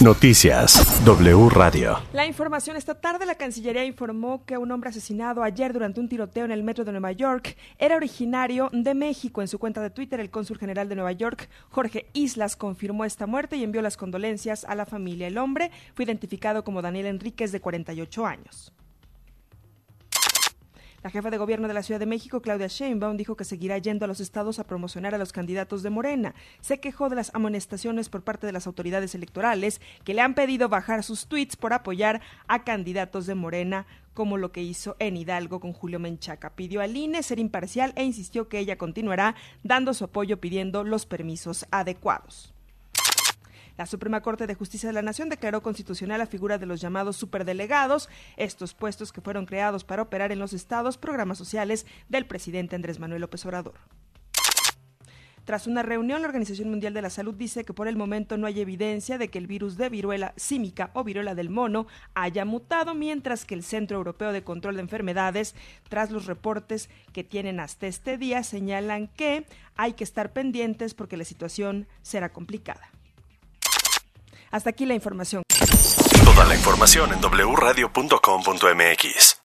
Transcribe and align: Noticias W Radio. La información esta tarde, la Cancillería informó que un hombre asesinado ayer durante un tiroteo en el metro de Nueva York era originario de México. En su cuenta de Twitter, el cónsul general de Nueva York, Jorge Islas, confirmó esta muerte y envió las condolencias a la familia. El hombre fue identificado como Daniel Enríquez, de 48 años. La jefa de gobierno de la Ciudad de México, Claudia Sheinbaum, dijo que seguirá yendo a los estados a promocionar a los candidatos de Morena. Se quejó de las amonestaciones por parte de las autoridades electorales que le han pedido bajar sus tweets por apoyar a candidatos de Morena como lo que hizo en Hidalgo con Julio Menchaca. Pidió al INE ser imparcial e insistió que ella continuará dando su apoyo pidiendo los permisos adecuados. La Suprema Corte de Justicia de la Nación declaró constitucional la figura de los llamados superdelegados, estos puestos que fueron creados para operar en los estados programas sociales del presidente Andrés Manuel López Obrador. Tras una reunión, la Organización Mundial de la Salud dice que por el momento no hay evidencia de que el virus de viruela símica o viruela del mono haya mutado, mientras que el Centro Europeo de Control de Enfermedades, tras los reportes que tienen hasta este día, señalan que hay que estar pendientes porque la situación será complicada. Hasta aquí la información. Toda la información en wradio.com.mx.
Noticias 0.00 1.04
W 1.04 1.48
Radio. 1.50 1.98
La 2.12 2.24
información 2.24 2.76
esta 2.76 3.00
tarde, 3.00 3.26
la 3.26 3.34
Cancillería 3.34 3.84
informó 3.84 4.44
que 4.44 4.56
un 4.56 4.70
hombre 4.70 4.90
asesinado 4.90 5.42
ayer 5.42 5.72
durante 5.72 5.98
un 5.98 6.08
tiroteo 6.08 6.44
en 6.44 6.52
el 6.52 6.62
metro 6.62 6.84
de 6.84 6.92
Nueva 6.92 7.10
York 7.10 7.56
era 7.80 7.96
originario 7.96 8.70
de 8.72 8.94
México. 8.94 9.42
En 9.42 9.48
su 9.48 9.58
cuenta 9.58 9.82
de 9.82 9.90
Twitter, 9.90 10.20
el 10.20 10.30
cónsul 10.30 10.56
general 10.56 10.88
de 10.88 10.94
Nueva 10.94 11.10
York, 11.10 11.48
Jorge 11.70 12.06
Islas, 12.12 12.54
confirmó 12.54 13.04
esta 13.04 13.26
muerte 13.26 13.56
y 13.56 13.64
envió 13.64 13.82
las 13.82 13.96
condolencias 13.96 14.64
a 14.66 14.76
la 14.76 14.86
familia. 14.86 15.26
El 15.26 15.36
hombre 15.36 15.72
fue 15.94 16.04
identificado 16.04 16.62
como 16.62 16.80
Daniel 16.80 17.06
Enríquez, 17.06 17.50
de 17.50 17.60
48 17.60 18.24
años. 18.24 18.72
La 21.02 21.10
jefa 21.10 21.30
de 21.30 21.38
gobierno 21.38 21.68
de 21.68 21.74
la 21.74 21.84
Ciudad 21.84 22.00
de 22.00 22.06
México, 22.06 22.42
Claudia 22.42 22.66
Sheinbaum, 22.66 23.16
dijo 23.16 23.36
que 23.36 23.44
seguirá 23.44 23.78
yendo 23.78 24.04
a 24.04 24.08
los 24.08 24.18
estados 24.18 24.58
a 24.58 24.66
promocionar 24.66 25.14
a 25.14 25.18
los 25.18 25.32
candidatos 25.32 25.84
de 25.84 25.90
Morena. 25.90 26.34
Se 26.60 26.80
quejó 26.80 27.08
de 27.08 27.14
las 27.14 27.32
amonestaciones 27.34 28.08
por 28.08 28.22
parte 28.22 28.46
de 28.46 28.52
las 28.52 28.66
autoridades 28.66 29.14
electorales 29.14 29.80
que 30.02 30.12
le 30.12 30.22
han 30.22 30.34
pedido 30.34 30.68
bajar 30.68 31.04
sus 31.04 31.28
tweets 31.28 31.56
por 31.56 31.72
apoyar 31.72 32.20
a 32.48 32.64
candidatos 32.64 33.26
de 33.26 33.36
Morena 33.36 33.86
como 34.12 34.36
lo 34.36 34.50
que 34.50 34.62
hizo 34.62 34.96
en 34.98 35.16
Hidalgo 35.16 35.60
con 35.60 35.72
Julio 35.72 36.00
Menchaca. 36.00 36.56
Pidió 36.56 36.80
al 36.80 36.96
INE 36.96 37.22
ser 37.22 37.38
imparcial 37.38 37.92
e 37.94 38.02
insistió 38.02 38.48
que 38.48 38.58
ella 38.58 38.76
continuará 38.76 39.36
dando 39.62 39.94
su 39.94 40.02
apoyo 40.02 40.40
pidiendo 40.40 40.82
los 40.82 41.06
permisos 41.06 41.64
adecuados. 41.70 42.57
La 43.78 43.86
Suprema 43.86 44.22
Corte 44.22 44.48
de 44.48 44.56
Justicia 44.56 44.88
de 44.88 44.92
la 44.92 45.02
Nación 45.02 45.28
declaró 45.28 45.62
constitucional 45.62 46.18
la 46.18 46.26
figura 46.26 46.58
de 46.58 46.66
los 46.66 46.80
llamados 46.80 47.16
superdelegados, 47.16 48.08
estos 48.36 48.74
puestos 48.74 49.12
que 49.12 49.20
fueron 49.20 49.46
creados 49.46 49.84
para 49.84 50.02
operar 50.02 50.32
en 50.32 50.40
los 50.40 50.52
estados 50.52 50.98
programas 50.98 51.38
sociales 51.38 51.86
del 52.08 52.26
presidente 52.26 52.74
Andrés 52.74 52.98
Manuel 52.98 53.20
López 53.20 53.46
Obrador. 53.46 53.74
Tras 55.44 55.68
una 55.68 55.84
reunión, 55.84 56.22
la 56.22 56.26
Organización 56.26 56.70
Mundial 56.70 56.92
de 56.92 57.02
la 57.02 57.08
Salud 57.08 57.36
dice 57.36 57.64
que 57.64 57.72
por 57.72 57.86
el 57.86 57.96
momento 57.96 58.36
no 58.36 58.48
hay 58.48 58.60
evidencia 58.60 59.16
de 59.16 59.28
que 59.28 59.38
el 59.38 59.46
virus 59.46 59.76
de 59.76 59.88
viruela 59.90 60.34
símica 60.36 60.90
o 60.94 61.04
viruela 61.04 61.36
del 61.36 61.48
mono 61.48 61.86
haya 62.14 62.44
mutado, 62.44 62.96
mientras 62.96 63.44
que 63.44 63.54
el 63.54 63.62
Centro 63.62 63.96
Europeo 63.98 64.32
de 64.32 64.42
Control 64.42 64.74
de 64.74 64.82
Enfermedades, 64.82 65.54
tras 65.88 66.10
los 66.10 66.26
reportes 66.26 66.90
que 67.12 67.22
tienen 67.22 67.60
hasta 67.60 67.86
este 67.86 68.18
día, 68.18 68.42
señalan 68.42 69.06
que 69.06 69.46
hay 69.76 69.92
que 69.92 70.02
estar 70.02 70.32
pendientes 70.32 70.94
porque 70.94 71.16
la 71.16 71.24
situación 71.24 71.86
será 72.02 72.32
complicada. 72.32 72.90
Hasta 74.50 74.70
aquí 74.70 74.86
la 74.86 74.94
información. 74.94 75.42
Toda 76.24 76.44
la 76.44 76.54
información 76.54 77.12
en 77.12 77.20
wradio.com.mx. 77.20 79.36